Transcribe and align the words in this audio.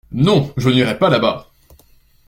Non, 0.13 0.51
je 0.57 0.71
n’irai 0.71 0.97
pas 0.97 1.09
là-bas. 1.11 1.47